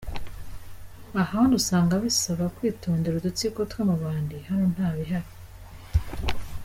Ahandi 1.23 1.53
usanga 1.61 1.93
bisaba 2.03 2.45
kwitondera 2.55 3.15
udutsiko 3.17 3.59
tw’amabandi, 3.71 4.35
hano 4.47 4.65
nta 4.73 4.89
bihari. 4.97 5.31